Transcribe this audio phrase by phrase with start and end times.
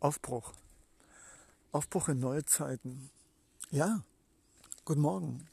[0.00, 0.52] Aufbruch.
[1.72, 3.10] Aufbruch in neue Zeiten.
[3.72, 4.04] Ja,
[4.84, 5.48] guten Morgen,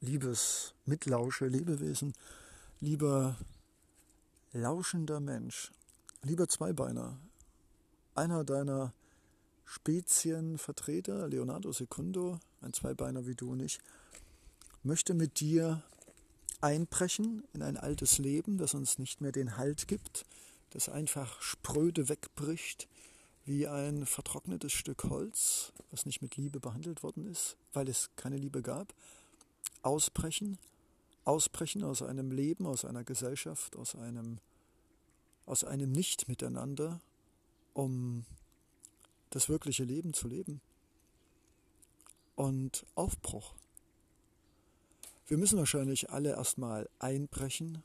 [0.00, 2.14] liebes Mitlausche, Lebewesen,
[2.80, 3.36] lieber
[4.52, 5.70] lauschender Mensch,
[6.22, 7.16] lieber Zweibeiner,
[8.16, 8.92] einer deiner
[9.64, 13.78] Spezienvertreter, Leonardo Secundo, ein Zweibeiner wie du und ich,
[14.82, 15.80] möchte mit dir
[16.60, 20.26] einbrechen in ein altes Leben, das uns nicht mehr den Halt gibt,
[20.70, 22.88] das einfach spröde wegbricht,
[23.44, 28.36] wie ein vertrocknetes Stück Holz, was nicht mit Liebe behandelt worden ist, weil es keine
[28.36, 28.94] Liebe gab,
[29.82, 30.58] ausbrechen,
[31.24, 34.38] ausbrechen aus einem Leben, aus einer Gesellschaft, aus einem,
[35.46, 37.00] aus einem Nicht-Miteinander,
[37.72, 38.24] um
[39.30, 40.60] das wirkliche Leben zu leben.
[42.34, 43.54] Und Aufbruch.
[45.26, 47.82] Wir müssen wahrscheinlich alle erstmal einbrechen,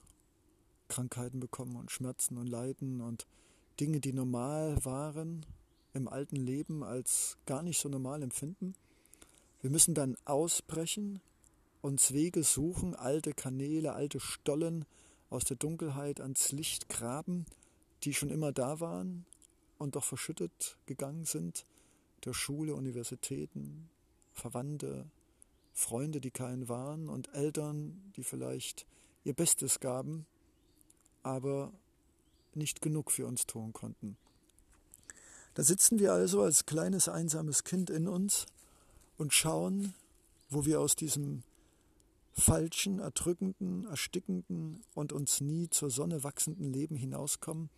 [0.87, 3.27] Krankheiten bekommen und Schmerzen und Leiden und
[3.79, 5.45] Dinge, die normal waren
[5.93, 8.76] im alten Leben, als gar nicht so normal empfinden.
[9.62, 11.21] Wir müssen dann ausbrechen,
[11.81, 14.85] uns Wege suchen, alte Kanäle, alte Stollen
[15.29, 17.46] aus der Dunkelheit ans Licht graben,
[18.03, 19.26] die schon immer da waren
[19.77, 21.65] und doch verschüttet gegangen sind
[22.21, 23.90] durch Schule, Universitäten,
[24.34, 25.05] Verwandte,
[25.73, 28.85] Freunde, die keinen waren und Eltern, die vielleicht
[29.23, 30.26] ihr Bestes gaben,
[31.23, 31.73] aber
[32.55, 34.17] nicht genug für uns tun konnten.
[35.53, 38.45] Da sitzen wir also als kleines einsames Kind in uns
[39.17, 39.93] und schauen,
[40.49, 41.43] wo wir aus diesem
[42.34, 47.70] falschen, erdrückenden, erstickenden und uns nie zur Sonne wachsenden Leben hinauskommen,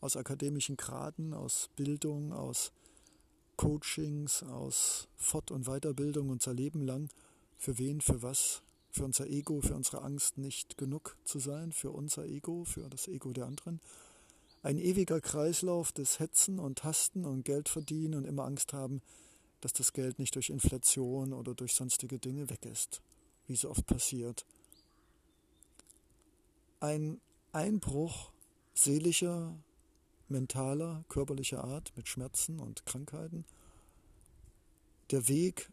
[0.00, 2.72] aus akademischen Graden, aus Bildung, aus
[3.56, 7.10] Coachings, aus Fort- und Weiterbildung unser Leben lang,
[7.58, 11.90] für wen, für was, für unser Ego, für unsere Angst nicht genug zu sein, für
[11.90, 13.80] unser Ego, für das Ego der anderen.
[14.62, 19.00] Ein ewiger Kreislauf des Hetzen und Hasten und Geld verdienen und immer Angst haben,
[19.62, 23.00] dass das Geld nicht durch Inflation oder durch sonstige Dinge weg ist,
[23.46, 24.44] wie so oft passiert.
[26.80, 27.20] Ein
[27.52, 28.30] Einbruch
[28.74, 29.56] seelischer,
[30.28, 33.44] mentaler, körperlicher Art mit Schmerzen und Krankheiten.
[35.10, 35.70] Der Weg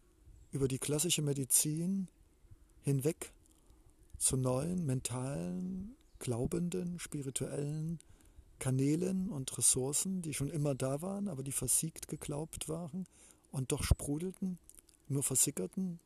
[0.51, 2.07] über die klassische Medizin
[2.83, 3.31] hinweg
[4.17, 7.99] zu neuen mentalen, glaubenden, spirituellen
[8.59, 13.05] Kanälen und Ressourcen, die schon immer da waren, aber die versiegt geglaubt waren
[13.51, 14.59] und doch sprudelten,
[15.07, 15.99] nur versickerten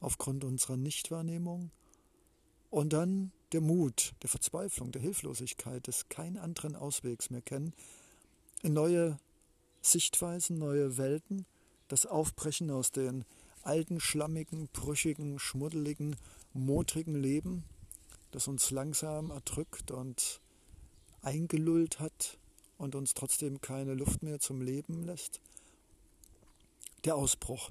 [0.00, 1.70] aufgrund unserer Nichtwahrnehmung.
[2.70, 7.74] Und dann der Mut, der Verzweiflung, der Hilflosigkeit, des keinen anderen Auswegs mehr kennen,
[8.62, 9.18] in neue
[9.80, 11.46] Sichtweisen, neue Welten,
[11.88, 13.24] das Aufbrechen aus den
[13.62, 16.16] alten, schlammigen, brüchigen, schmuddeligen,
[16.52, 17.64] motrigen Leben,
[18.30, 20.40] das uns langsam erdrückt und
[21.22, 22.38] eingelullt hat
[22.78, 25.40] und uns trotzdem keine Luft mehr zum Leben lässt.
[27.04, 27.70] Der Ausbruch.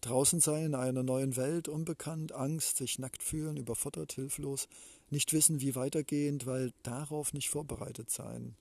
[0.00, 4.68] Draußen sein in einer neuen Welt, unbekannt, Angst, sich nackt fühlen, überfordert, hilflos,
[5.10, 8.54] nicht wissen, wie weitergehend, weil darauf nicht vorbereitet sein.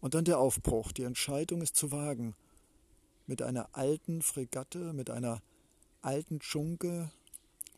[0.00, 2.34] Und dann der Aufbruch, die Entscheidung ist zu wagen,
[3.28, 5.42] mit einer alten Fregatte, mit einer
[6.02, 7.12] alten Dschunke,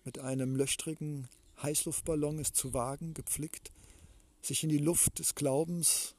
[0.05, 1.28] mit einem löchrigen
[1.62, 3.72] Heißluftballon es zu wagen, gepflickt,
[4.41, 6.15] sich in die Luft des Glaubens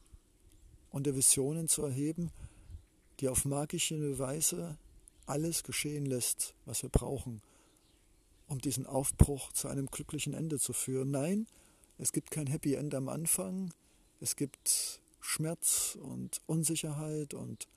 [0.91, 2.31] und der Visionen zu erheben,
[3.19, 4.77] die auf magische Weise
[5.25, 7.41] alles geschehen lässt, was wir brauchen,
[8.47, 11.09] um diesen Aufbruch zu einem glücklichen Ende zu führen.
[11.09, 11.47] Nein,
[11.97, 13.73] es gibt kein Happy End am Anfang,
[14.19, 17.67] es gibt Schmerz und Unsicherheit und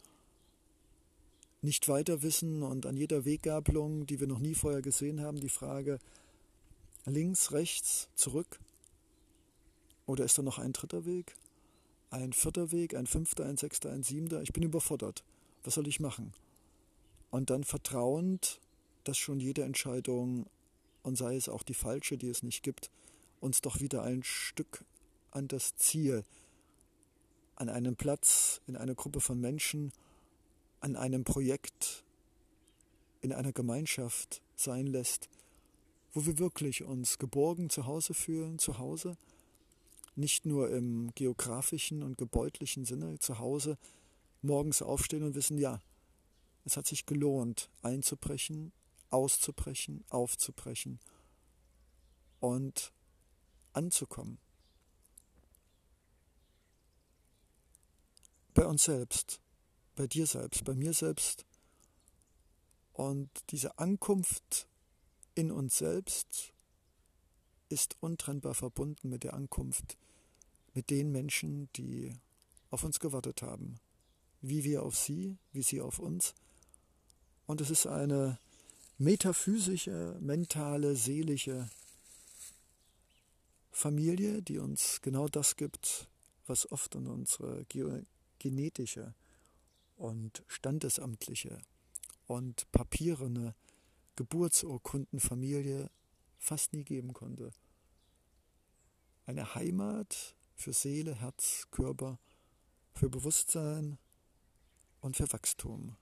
[1.64, 5.48] nicht weiter wissen und an jeder Weggabelung, die wir noch nie vorher gesehen haben, die
[5.48, 5.98] Frage
[7.06, 8.60] links, rechts, zurück.
[10.06, 11.34] Oder ist da noch ein dritter Weg?
[12.10, 14.42] Ein vierter Weg, ein fünfter, ein sechster, ein siebter?
[14.42, 15.24] Ich bin überfordert.
[15.64, 16.32] Was soll ich machen?
[17.30, 18.60] Und dann vertrauend,
[19.04, 20.46] dass schon jede Entscheidung,
[21.02, 22.90] und sei es auch die falsche, die es nicht gibt,
[23.40, 24.84] uns doch wieder ein Stück
[25.30, 26.24] an das Ziel,
[27.56, 29.92] an einen Platz, in einer Gruppe von Menschen,
[30.84, 32.04] an einem Projekt,
[33.22, 35.30] in einer Gemeinschaft sein lässt,
[36.12, 39.16] wo wir wirklich uns geborgen zu Hause fühlen, zu Hause,
[40.14, 43.78] nicht nur im geografischen und gebäudlichen Sinne, zu Hause
[44.42, 45.80] morgens aufstehen und wissen, ja,
[46.66, 48.70] es hat sich gelohnt, einzubrechen,
[49.08, 51.00] auszubrechen, aufzubrechen
[52.40, 52.92] und
[53.72, 54.36] anzukommen.
[58.52, 59.40] Bei uns selbst,
[59.94, 61.44] bei dir selbst, bei mir selbst.
[62.92, 64.66] Und diese Ankunft
[65.34, 66.52] in uns selbst
[67.68, 69.96] ist untrennbar verbunden mit der Ankunft
[70.74, 72.12] mit den Menschen, die
[72.70, 73.78] auf uns gewartet haben,
[74.42, 76.34] wie wir auf sie, wie sie auf uns.
[77.46, 78.38] Und es ist eine
[78.98, 81.70] metaphysische, mentale, seelische
[83.70, 86.08] Familie, die uns genau das gibt,
[86.46, 87.64] was oft in unsere
[88.38, 89.14] genetische
[90.04, 91.62] und standesamtliche
[92.26, 93.54] und papierene
[94.16, 95.90] Geburtsurkundenfamilie
[96.36, 97.52] fast nie geben konnte.
[99.24, 102.18] Eine Heimat für Seele, Herz, Körper,
[102.92, 103.98] für Bewusstsein
[105.00, 105.96] und für Wachstum.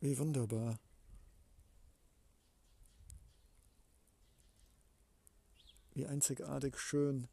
[0.00, 0.78] Wie wunderbar.
[5.94, 7.28] Wie einzigartig schön,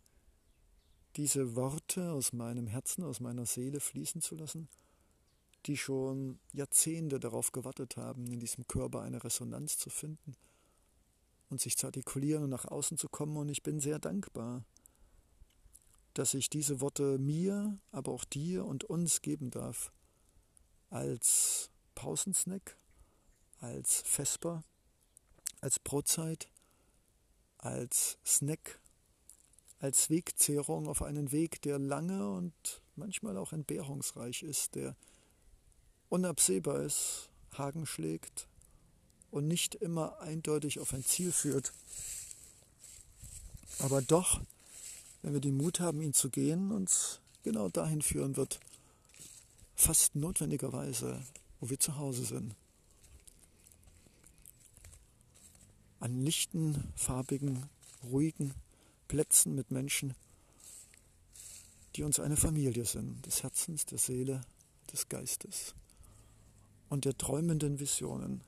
[1.16, 4.70] diese Worte aus meinem Herzen, aus meiner Seele fließen zu lassen,
[5.66, 10.36] die schon Jahrzehnte darauf gewartet haben, in diesem Körper eine Resonanz zu finden
[11.50, 13.38] und sich zu artikulieren und nach außen zu kommen.
[13.38, 14.64] Und ich bin sehr dankbar,
[16.14, 19.92] dass ich diese Worte mir, aber auch dir und uns geben darf,
[20.90, 22.78] als Pausensnack,
[23.60, 24.64] als Vesper,
[25.62, 26.50] als Brotzeit,
[27.58, 28.81] als Snack,
[29.82, 32.54] als Wegzehrung auf einen Weg, der lange und
[32.96, 34.96] manchmal auch entbehrungsreich ist, der
[36.10, 38.48] unabsehbar ist, Haken schlägt
[39.30, 41.74] und nicht immer eindeutig auf ein Ziel führt.
[43.80, 44.42] Aber doch,
[45.22, 48.60] wenn wir den Mut haben, ihn zu gehen, uns genau dahin führen wird,
[49.76, 51.22] fast notwendigerweise
[51.62, 52.56] wo wir zu Hause sind.
[56.00, 57.70] An lichten, farbigen,
[58.04, 58.54] ruhigen
[59.12, 60.16] Plätzen mit Menschen,
[61.98, 64.40] die uns eine Familie sind, des Herzens, der Seele,
[64.90, 65.76] des Geistes
[66.88, 68.42] und der träumenden Visionen.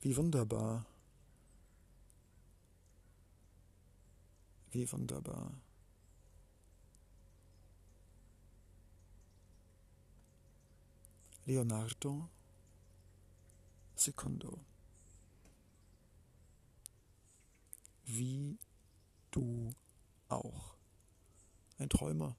[0.00, 0.84] Wie wunderbar.
[4.72, 5.52] Wie wunderbar.
[11.46, 12.28] Leonardo
[13.94, 14.73] Secondo.
[18.06, 18.58] Wie
[19.30, 19.74] du
[20.28, 20.74] auch.
[21.78, 22.36] Ein Träumer,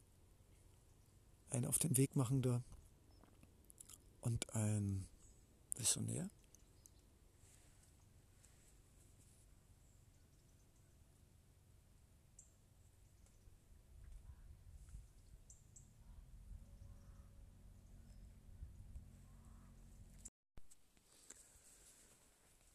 [1.49, 2.63] ein auf den Weg machender
[4.21, 5.07] und ein
[5.75, 6.29] Visionär.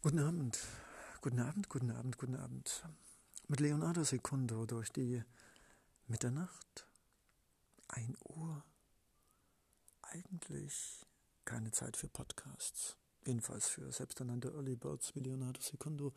[0.02, 0.58] Guten Abend,
[1.20, 2.82] guten Abend, guten Abend, guten Abend.
[3.49, 5.22] Mit Leonardo Secundo durch die
[6.06, 6.87] Mitternacht,
[7.88, 8.64] 1 Uhr.
[10.02, 11.06] Eigentlich
[11.44, 16.14] keine Zeit für Podcasts, jedenfalls für selbsternannte Early Birds wie Leonardo Secundo.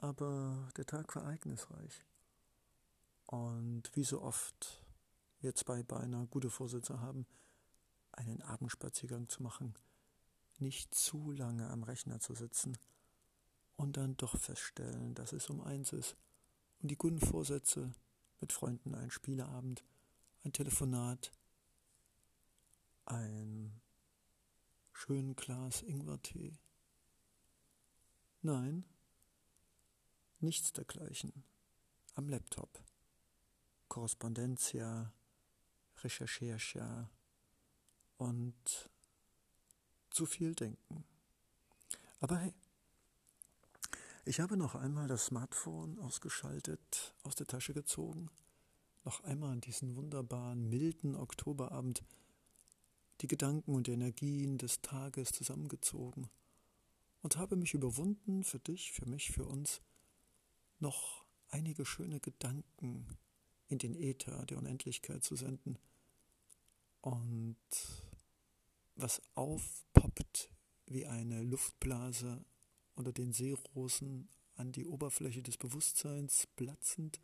[0.00, 2.04] Aber der Tag war ereignisreich.
[3.26, 4.82] Und wie so oft
[5.40, 7.26] wir zwei beinahe gute Vorsätze haben,
[8.12, 9.74] einen Abendspaziergang zu machen–
[10.60, 12.76] nicht zu lange am Rechner zu sitzen
[13.80, 16.14] und dann doch feststellen, dass es um eins ist
[16.82, 17.94] und die guten Vorsätze
[18.40, 19.82] mit Freunden ein Spieleabend,
[20.44, 21.32] ein Telefonat,
[23.06, 23.80] ein
[24.92, 26.58] schönen Glas Ingwertee.
[28.42, 28.84] Nein,
[30.40, 31.32] nichts dergleichen.
[32.14, 32.82] Am Laptop.
[33.88, 35.10] Korrespondentia,
[36.02, 37.10] Recherchercha
[38.18, 38.90] und
[40.10, 41.04] zu viel denken.
[42.20, 42.52] Aber hey,
[44.30, 48.30] ich habe noch einmal das Smartphone ausgeschaltet, aus der Tasche gezogen,
[49.02, 52.04] noch einmal an diesen wunderbaren, milden Oktoberabend.
[53.22, 56.30] Die Gedanken und Energien des Tages zusammengezogen.
[57.22, 59.80] Und habe mich überwunden, für dich, für mich, für uns,
[60.78, 63.08] noch einige schöne Gedanken
[63.66, 65.76] in den Äther der Unendlichkeit zu senden.
[67.00, 67.56] Und
[68.94, 70.52] was aufpoppt
[70.86, 72.44] wie eine Luftblase
[73.00, 77.18] unter den Seerosen an die Oberfläche des Bewusstseins platzend,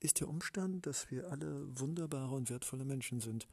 [0.00, 3.46] ist der Umstand, dass wir alle wunderbare und wertvolle Menschen sind.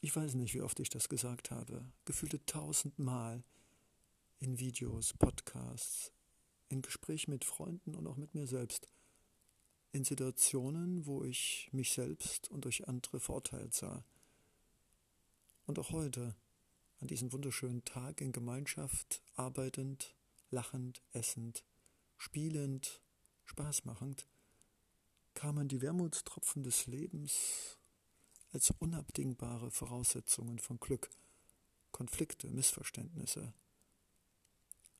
[0.00, 3.44] Ich weiß nicht, wie oft ich das gesagt habe, gefühlte tausendmal
[4.40, 6.12] in Videos, Podcasts,
[6.68, 8.88] in Gesprächen mit Freunden und auch mit mir selbst,
[9.92, 14.04] in Situationen, wo ich mich selbst und durch andere verurteilt sah.
[15.66, 16.34] Und auch heute,
[17.00, 20.14] an diesem wunderschönen Tag in Gemeinschaft, arbeitend,
[20.50, 21.64] lachend, essend,
[22.18, 23.00] spielend,
[23.46, 24.26] Spaß machend,
[25.34, 27.78] kamen die Wermutstropfen des Lebens
[28.52, 31.10] als unabdingbare Voraussetzungen von Glück,
[31.90, 33.54] Konflikte, Missverständnisse,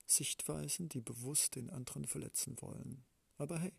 [0.06, 3.04] Sichtweisen, die bewusst den anderen verletzen wollen.
[3.36, 3.72] Aber hey,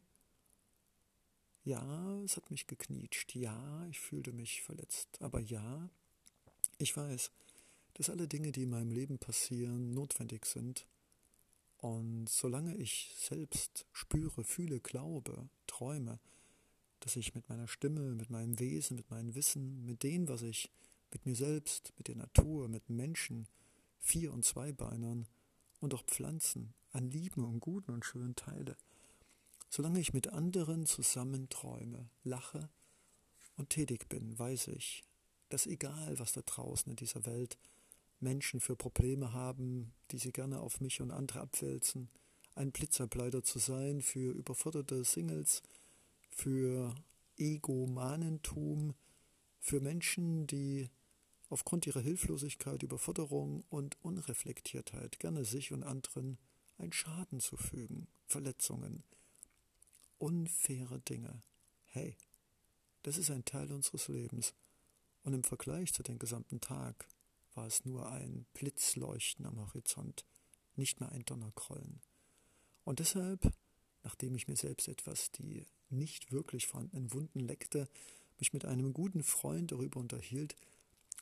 [1.64, 5.90] ja, es hat mich geknietscht, ja, ich fühlte mich verletzt, aber ja,
[6.78, 7.32] ich weiß,
[7.94, 10.88] dass alle Dinge, die in meinem Leben passieren, notwendig sind.
[11.78, 16.20] Und solange ich selbst spüre, fühle, glaube, träume,
[17.00, 20.72] dass ich mit meiner Stimme, mit meinem Wesen, mit meinem Wissen, mit dem, was ich
[21.12, 23.48] mit mir selbst, mit der Natur, mit Menschen,
[24.00, 25.28] Vier- und Zweibeinern
[25.80, 28.78] und auch Pflanzen an Lieben und Guten und Schönen teile,
[29.70, 32.70] solange ich mit anderen zusammen träume, lache
[33.58, 35.04] und tätig bin, weiß ich,
[35.50, 37.58] dass egal, was da draußen in dieser Welt
[38.22, 42.10] Menschen für Probleme haben, die sie gerne auf mich und andere abwälzen,
[42.56, 45.62] ein Blitzableiter zu sein für überforderte Singles,
[46.30, 46.94] für
[47.38, 48.94] Egomanentum,
[49.60, 50.90] für Menschen, die
[51.50, 56.38] aufgrund ihrer Hilflosigkeit, Überforderung und Unreflektiertheit gerne sich und anderen
[56.78, 59.04] einen Schaden zufügen, Verletzungen,
[60.18, 61.42] unfaire Dinge.
[61.86, 62.16] Hey,
[63.04, 64.54] das ist ein Teil unseres Lebens.
[65.24, 67.08] Und im Vergleich zu dem gesamten Tag
[67.54, 70.26] war es nur ein Blitzleuchten am Horizont,
[70.76, 72.02] nicht mehr ein Donnerkrollen.
[72.84, 73.52] Und deshalb,
[74.04, 77.88] nachdem ich mir selbst etwas die nicht wirklich vorhandenen Wunden leckte,
[78.40, 80.56] mich mit einem guten Freund darüber unterhielt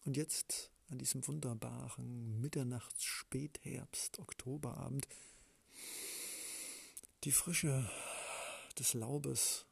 [0.06, 5.08] und jetzt an diesem wunderbaren Mitternachts-, Spätherbst-, Oktoberabend
[7.26, 7.90] die Frische
[8.78, 9.66] des Laubes,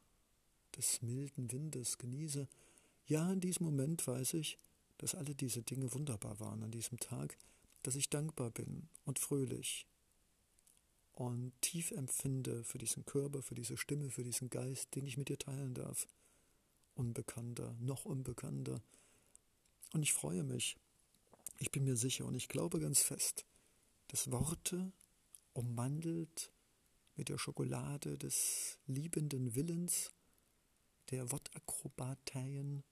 [0.76, 2.46] des milden Windes genieße.
[3.06, 4.58] Ja, in diesem Moment weiß ich,
[4.98, 7.36] dass alle diese Dinge wunderbar waren an diesem Tag,
[7.82, 9.86] dass ich dankbar bin und fröhlich
[11.12, 15.28] und tief empfinde für diesen Körper, für diese Stimme, für diesen Geist, den ich mit
[15.28, 16.06] dir teilen darf.
[16.94, 18.80] Unbekannter, noch unbekannter.
[19.92, 20.76] Und ich freue mich.
[21.58, 23.46] Ich bin mir sicher und ich glaube ganz fest,
[24.08, 24.92] dass Worte
[25.54, 26.52] ummantelt
[27.16, 30.12] mit der Schokolade des liebenden Willens,
[31.10, 32.84] der Wortakrobateien,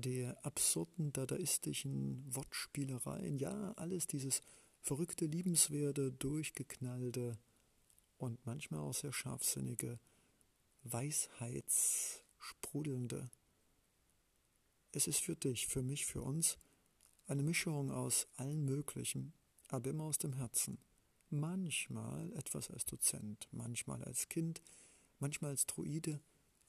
[0.00, 4.40] der absurden dadaistischen Wortspielereien, ja, alles dieses
[4.82, 7.38] verrückte, liebenswerte, durchgeknallte
[8.18, 9.98] und manchmal auch sehr scharfsinnige,
[10.82, 13.30] weisheitssprudelnde.
[14.92, 16.58] Es ist für dich, für mich, für uns
[17.26, 19.32] eine Mischung aus allen Möglichen,
[19.68, 20.76] aber immer aus dem Herzen.
[21.30, 24.60] Manchmal etwas als Dozent, manchmal als Kind,
[25.18, 26.20] manchmal als Druide,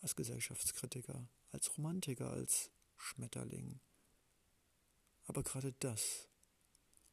[0.01, 3.79] als Gesellschaftskritiker, als Romantiker, als Schmetterling.
[5.25, 6.27] Aber gerade das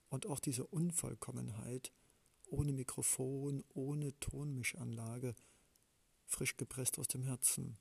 [0.08, 1.92] und auch diese Unvollkommenheit,
[2.46, 5.34] ohne Mikrofon, ohne Tonmischanlage,
[6.26, 7.78] frisch gepresst aus dem Herzen.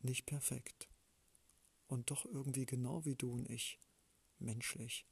[0.00, 0.88] Nicht perfekt.
[1.88, 3.78] Und doch irgendwie genau wie du und ich,
[4.38, 5.06] menschlich.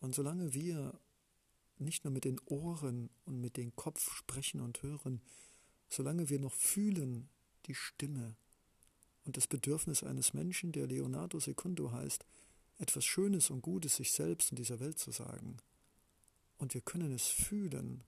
[0.00, 1.00] Und solange wir
[1.78, 5.22] nicht nur mit den Ohren und mit dem Kopf sprechen und hören,
[5.88, 7.30] solange wir noch fühlen
[7.66, 8.36] die Stimme
[9.24, 12.24] und das Bedürfnis eines Menschen, der Leonardo Secundo heißt,
[12.78, 15.56] etwas Schönes und Gutes sich selbst und dieser Welt zu sagen.
[16.58, 18.02] Und wir können es fühlen,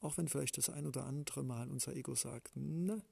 [0.00, 3.02] auch wenn vielleicht das ein oder andere Mal unser Ego sagt, ne.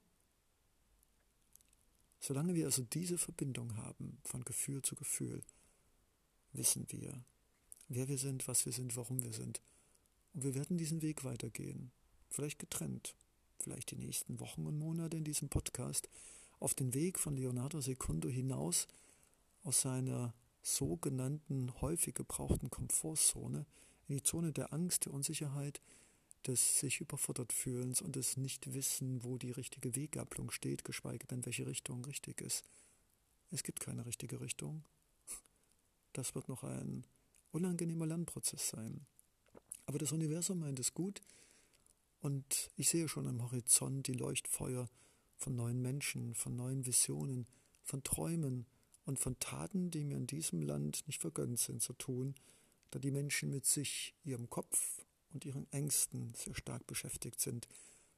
[2.21, 5.43] Solange wir also diese Verbindung haben von Gefühl zu Gefühl,
[6.53, 7.25] wissen wir,
[7.89, 9.63] wer wir sind, was wir sind, warum wir sind.
[10.35, 11.93] Und wir werden diesen Weg weitergehen,
[12.31, 13.15] vielleicht getrennt,
[13.59, 16.09] vielleicht die nächsten Wochen und Monate in diesem Podcast,
[16.61, 18.89] auf den Weg von Leonardo Secundo hinaus
[19.63, 23.67] aus seiner sogenannten häufig gebrauchten Komfortzone
[24.09, 25.81] in die Zone der Angst, der Unsicherheit,
[26.47, 31.67] des sich überfordert fühlens und des Nichtwissen, wo die richtige Weggabelung steht, geschweige denn welche
[31.67, 32.65] Richtung richtig ist.
[33.51, 34.85] Es gibt keine richtige Richtung.
[36.13, 37.07] Das wird noch ein
[37.53, 39.07] unangenehmer Lernprozess sein.
[39.87, 41.21] Aber das Universum meint es gut
[42.21, 44.89] und ich sehe schon am Horizont die Leuchtfeuer
[45.39, 47.47] von neuen Menschen, von neuen Visionen,
[47.83, 48.67] von Träumen
[49.05, 52.35] und von Taten, die mir in diesem Land nicht vergönnt sind zu tun,
[52.91, 57.69] da die Menschen mit sich, ihrem Kopf und ihren Ängsten sehr stark beschäftigt sind,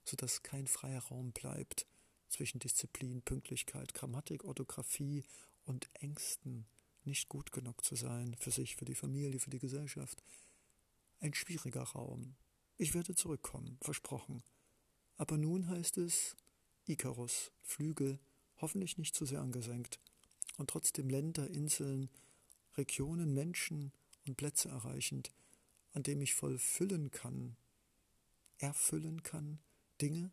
[0.05, 1.87] so dass kein freier Raum bleibt
[2.29, 5.25] zwischen Disziplin, Pünktlichkeit, Grammatik, Orthographie
[5.65, 6.67] und Ängsten,
[7.05, 10.23] nicht gut genug zu sein für sich, für die Familie, für die Gesellschaft.
[11.19, 12.37] Ein schwieriger Raum.
[12.77, 14.43] Ich werde zurückkommen, versprochen.
[15.17, 16.37] Aber nun heißt es,
[16.91, 18.19] Ikarus, Flügel,
[18.57, 20.01] hoffentlich nicht zu sehr angesenkt,
[20.57, 22.11] und trotzdem Länder, Inseln,
[22.77, 23.93] Regionen, Menschen
[24.27, 25.33] und Plätze erreichend,
[25.93, 27.57] an dem ich voll füllen kann,
[28.59, 29.59] erfüllen kann,
[30.01, 30.31] Dinge,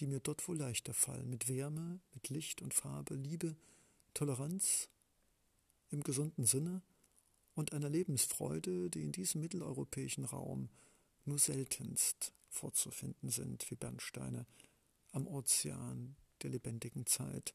[0.00, 3.56] die mir dort wohl leichter fallen, mit Wärme, mit Licht und Farbe, Liebe,
[4.12, 4.88] Toleranz
[5.90, 6.82] im gesunden Sinne
[7.54, 10.68] und einer Lebensfreude, die in diesem mitteleuropäischen Raum
[11.24, 14.46] nur seltenst vorzufinden sind, wie Bernsteine
[15.14, 17.54] am Ozean der lebendigen Zeit.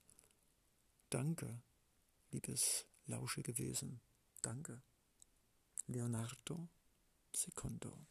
[1.09, 1.61] Danke,
[2.31, 4.01] liebes lauschige Wesen,
[4.41, 4.81] danke.
[5.87, 6.69] Leonardo
[7.35, 8.05] Secondo.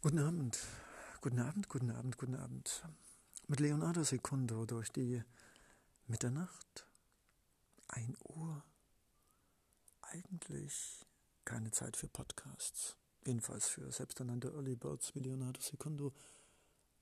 [0.00, 0.58] Guten Abend,
[1.20, 2.88] guten Abend, guten Abend, guten Abend.
[3.46, 5.22] Mit Leonardo Secondo durch die
[6.06, 6.86] Mitternacht,
[7.88, 8.64] ein Uhr.
[10.00, 11.04] Eigentlich
[11.44, 16.12] keine Zeit für Podcasts, jedenfalls für selbsternannte Early Birds wie Leonardo Secondo.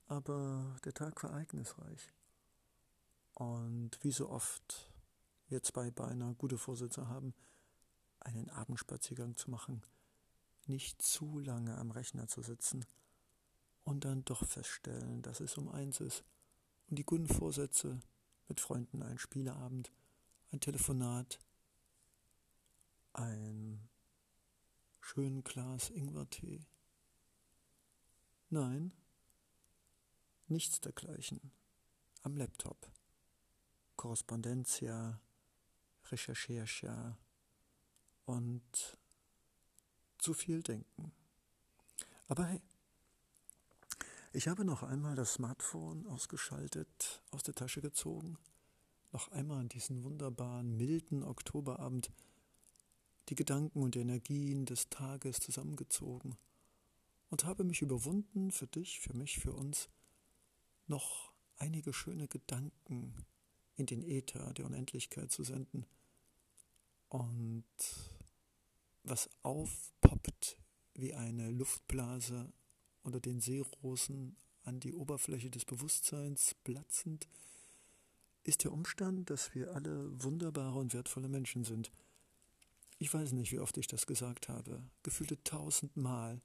[0.06, 2.12] Aber der Tag war ereignisreich.
[3.34, 4.90] Und wie so oft
[5.48, 7.34] wir zwei beinahe gute Vorsätze haben,
[8.20, 9.82] einen Abendspaziergang zu machen,
[10.66, 12.84] nicht zu lange am Rechner zu sitzen
[13.84, 16.24] und dann doch feststellen, dass es um eins ist
[16.88, 18.00] und die guten Vorsätze
[18.48, 19.92] mit Freunden ein Spieleabend,
[20.52, 21.38] ein Telefonat,
[23.12, 23.88] ein
[25.00, 26.60] schönen Glas Ingwertee.
[28.48, 28.92] Nein,
[30.48, 31.52] nichts dergleichen.
[32.22, 32.90] Am Laptop.
[33.96, 35.20] Korrespondentia,
[36.06, 37.18] Rechercherscha
[38.26, 38.98] und
[40.18, 41.12] zu viel denken.
[42.28, 42.60] Aber hey,
[44.32, 48.38] ich habe noch einmal das Smartphone ausgeschaltet, aus der Tasche gezogen,
[49.12, 52.10] noch einmal diesen wunderbaren, milden Oktoberabend
[53.30, 56.36] die Gedanken und Energien des Tages zusammengezogen
[57.30, 59.88] und habe mich überwunden, für dich, für mich, für uns,
[60.88, 63.14] noch einige schöne Gedanken
[63.76, 65.86] in den Äther der Unendlichkeit zu senden.
[67.08, 67.64] Und
[69.04, 70.58] was aufpoppt
[70.94, 72.52] wie eine Luftblase
[73.02, 77.28] unter den Seerosen an die Oberfläche des Bewusstseins platzend,
[78.42, 81.92] ist der Umstand, dass wir alle wunderbare und wertvolle Menschen sind.
[83.02, 86.42] Ich weiß nicht, wie oft ich das gesagt habe, gefühlte tausendmal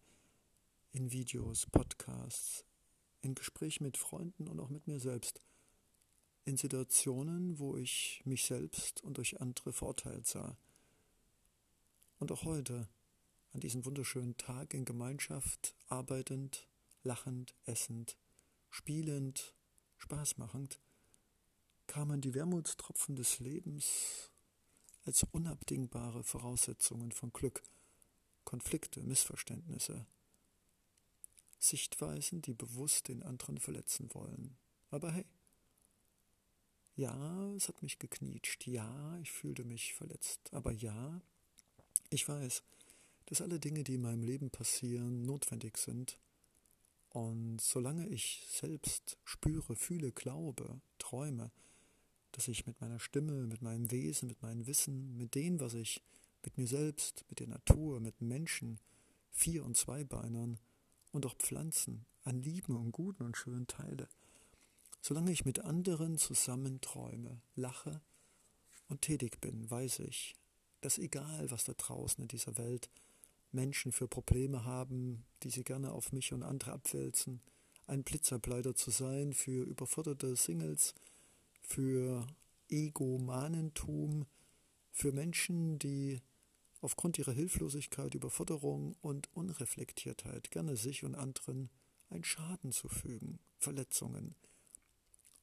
[0.93, 2.63] in Videos, Podcasts,
[3.21, 5.41] in Gesprächen mit Freunden und auch mit mir selbst,
[6.45, 10.57] in Situationen, wo ich mich selbst und durch andere verurteilt sah.
[12.19, 12.87] Und auch heute,
[13.51, 16.69] an diesem wunderschönen Tag in Gemeinschaft, arbeitend,
[17.03, 18.15] lachend, essend,
[18.69, 19.53] spielend,
[19.97, 20.79] Spaß machend,
[21.85, 24.31] kamen die Wermutstropfen des Lebens
[25.05, 27.63] als unabdingbare Voraussetzungen von Glück,
[28.43, 30.05] Konflikte, Missverständnisse,
[31.59, 34.57] Sichtweisen, die bewusst den anderen verletzen wollen.
[34.89, 35.25] Aber hey,
[36.95, 41.21] ja, es hat mich geknietscht, ja, ich fühlte mich verletzt, aber ja,
[42.09, 42.63] ich weiß,
[43.25, 46.17] dass alle Dinge, die in meinem Leben passieren, notwendig sind.
[47.09, 51.51] Und solange ich selbst spüre, fühle, glaube, träume,
[52.35, 56.03] dass ich mit meiner Stimme, mit meinem Wesen, mit meinem Wissen, mit dem, was ich
[56.43, 58.79] mit mir selbst, mit der Natur, mit Menschen,
[59.31, 60.59] Vier- und Zweibeinern
[61.11, 64.07] und auch Pflanzen an Lieben und Guten und Schönen teile,
[65.01, 68.01] solange ich mit anderen zusammen träume, lache
[68.89, 70.35] und tätig bin, weiß ich,
[70.81, 72.89] dass egal, was da draußen in dieser Welt
[73.51, 77.41] Menschen für Probleme haben, die sie gerne auf mich und andere abwälzen,
[77.87, 80.93] ein Blitzableiter zu sein für überforderte Singles,
[81.67, 82.27] für
[82.69, 84.25] Egomanentum,
[84.91, 86.21] für Menschen, die
[86.81, 91.69] aufgrund ihrer Hilflosigkeit, Überforderung und Unreflektiertheit gerne sich und anderen
[92.09, 94.35] einen Schaden zufügen, Verletzungen,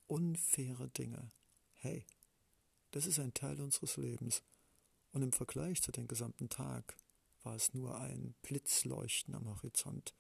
[0.07, 1.33] unfaire Dinge.
[1.75, 2.07] Hey,
[2.93, 4.43] das ist ein Teil unseres Lebens.
[5.13, 6.97] Und im Vergleich zu dem gesamten Tag
[7.43, 10.15] war es nur ein Blitzleuchten am Horizont,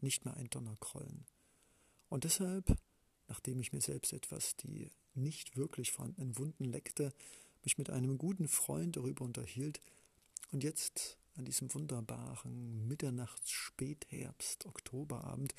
[0.00, 1.26] nicht mehr ein Donnerkrollen.
[2.08, 2.78] Und deshalb,
[3.26, 7.12] nachdem ich mir selbst etwas die nicht wirklich vorhandenen Wunden leckte,
[7.64, 9.80] mich mit einem guten Freund darüber unterhielt
[10.52, 15.54] und jetzt an diesem wunderbaren Mitternachts-, Spätherbst-, Oktoberabend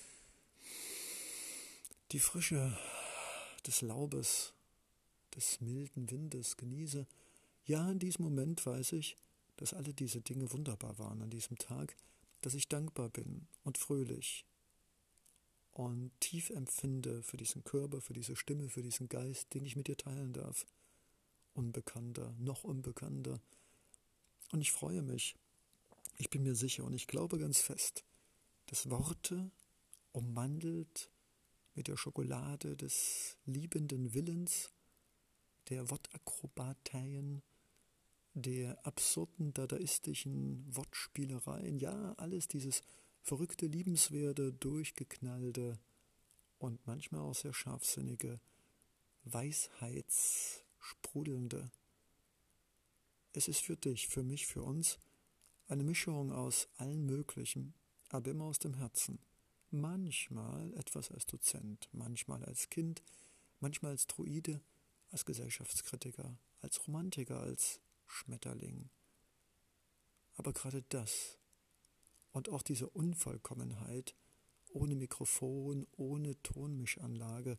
[2.12, 2.76] die Frische
[3.68, 4.54] des Laubes,
[5.36, 7.06] des milden Windes genieße,
[7.66, 9.16] ja, in diesem Moment weiß ich,
[9.58, 11.96] dass alle diese Dinge wunderbar waren an diesem Tag,
[12.42, 14.46] dass ich dankbar bin und fröhlich
[15.80, 19.88] und tief empfinde für diesen Körper, für diese Stimme, für diesen Geist, den ich mit
[19.88, 20.66] dir teilen darf.
[21.54, 23.40] Unbekannter, noch unbekannter.
[24.52, 25.38] Und ich freue mich.
[26.18, 28.04] Ich bin mir sicher und ich glaube ganz fest,
[28.66, 29.52] dass Worte
[30.12, 31.10] ummantelt
[31.76, 34.74] mit der Schokolade des liebenden Willens,
[35.70, 37.42] der Wortakrobateien,
[38.34, 42.82] der absurden, dadaistischen Wortspielereien, ja, alles dieses
[43.22, 45.80] verrückte, liebenswerte, durchgeknallte
[46.58, 48.40] und manchmal auch sehr scharfsinnige
[49.26, 51.72] Weisheits- sprudelnde.
[53.34, 54.98] Es ist für dich, für mich, für uns
[55.68, 57.74] eine Mischung aus allen Möglichen,
[58.10, 59.20] aber immer aus dem Herzen.
[59.72, 63.04] Manchmal etwas als Dozent, manchmal als Kind,
[63.60, 64.62] manchmal als Druide,
[65.12, 68.90] als Gesellschaftskritiker, als Romantiker, als Schmetterling.
[70.36, 71.38] Aber gerade das
[72.32, 74.16] und auch diese Unvollkommenheit,
[74.72, 77.58] ohne Mikrofon, ohne Tonmischanlage,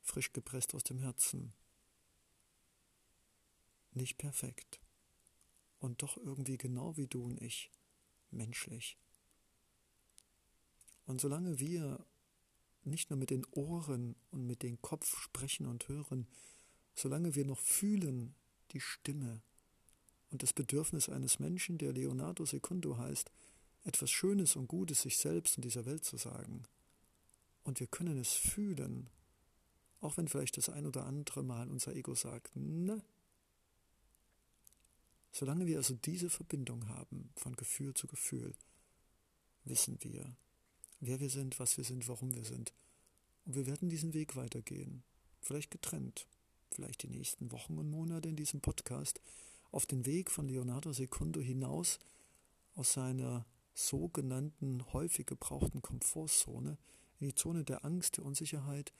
[0.00, 1.52] frisch gepresst aus dem Herzen.
[3.92, 4.80] Nicht perfekt.
[5.78, 7.70] Und doch irgendwie genau wie du und ich,
[8.30, 8.96] menschlich.
[11.06, 12.06] Und solange wir
[12.84, 16.26] nicht nur mit den Ohren und mit dem Kopf sprechen und hören,
[16.94, 18.34] solange wir noch fühlen
[18.70, 19.42] die Stimme
[20.30, 23.30] und das Bedürfnis eines Menschen, der Leonardo Secundo heißt,
[23.84, 26.64] etwas Schönes und Gutes sich selbst und dieser Welt zu sagen.
[27.64, 29.08] Und wir können es fühlen,
[30.00, 33.02] auch wenn vielleicht das ein oder andere Mal unser Ego sagt, ne.
[35.30, 38.54] Solange wir also diese Verbindung haben von Gefühl zu Gefühl,
[39.64, 40.36] wissen wir,
[41.00, 42.72] wer wir sind, was wir sind, warum wir sind.
[43.44, 45.02] Und wir werden diesen Weg weitergehen,
[45.40, 46.26] vielleicht getrennt,
[46.70, 49.20] vielleicht die nächsten Wochen und Monate in diesem Podcast,
[49.70, 51.98] auf den Weg von Leonardo Secundo hinaus
[52.74, 56.78] aus seiner sogenannten häufig gebrauchten Komfortzone
[57.20, 58.92] in die Zone der Angst, der Unsicherheit,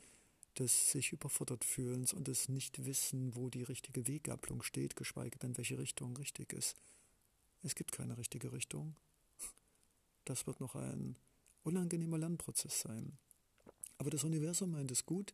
[0.58, 5.78] des sich überfordert fühlens und des Nichtwissen, wo die richtige Weggabelung steht, geschweige denn welche
[5.78, 6.76] Richtung richtig ist.
[7.62, 8.96] Es gibt keine richtige Richtung.
[10.24, 11.16] Das wird noch ein
[11.62, 13.18] unangenehmer Lernprozess sein.
[13.98, 15.32] Aber das Universum meint es gut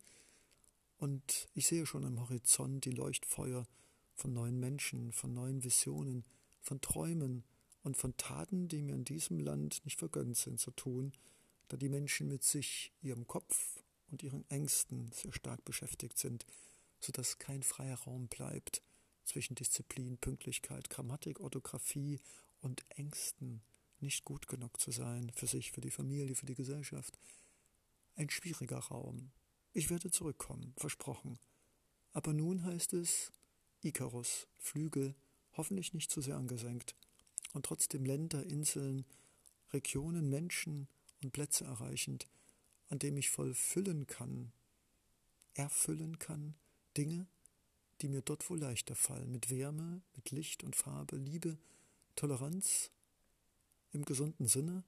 [0.98, 3.66] und ich sehe schon am Horizont die Leuchtfeuer
[4.14, 6.24] von neuen Menschen, von neuen Visionen,
[6.60, 7.44] von Träumen,
[7.88, 11.14] und von Taten, die mir in diesem Land nicht vergönnt sind zu tun,
[11.68, 16.44] da die Menschen mit sich, ihrem Kopf und ihren Ängsten sehr stark beschäftigt sind,
[17.00, 18.82] so dass kein freier Raum bleibt
[19.24, 22.20] zwischen Disziplin, Pünktlichkeit, Grammatik, Orthographie
[22.60, 23.62] und Ängsten,
[24.00, 27.18] nicht gut genug zu sein für sich, für die Familie, für die Gesellschaft.
[28.16, 29.30] Ein schwieriger Raum.
[29.72, 31.38] Ich werde zurückkommen, versprochen.
[32.12, 33.32] Aber nun heißt es
[33.80, 35.14] Icarus, Flügel,
[35.52, 36.94] hoffentlich nicht zu sehr angesenkt,
[37.58, 39.04] und trotzdem Länder, Inseln,
[39.72, 40.86] Regionen, Menschen
[41.24, 42.28] und Plätze erreichend,
[42.86, 44.52] an dem ich voll füllen kann,
[45.54, 46.54] erfüllen kann,
[46.96, 47.26] Dinge,
[48.00, 51.58] die mir dort wohl leichter fallen, mit Wärme, mit Licht und Farbe, Liebe,
[52.14, 52.92] Toleranz
[53.90, 54.84] im gesunden Sinne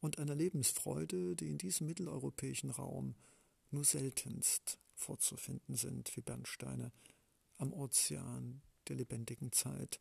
[0.00, 3.14] und einer Lebensfreude, die in diesem mitteleuropäischen Raum
[3.70, 6.90] nur seltenst vorzufinden sind, wie Bernsteine
[7.58, 10.00] am Ozean der lebendigen Zeit.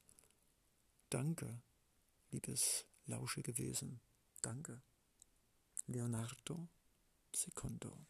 [1.12, 1.62] Danke
[2.32, 4.02] liebes, lauschige Wesen.
[4.41, 4.82] Danke.
[5.88, 6.70] Leonardo
[7.34, 8.06] Secondo.